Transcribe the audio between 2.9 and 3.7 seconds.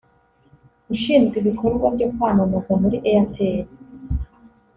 Airtel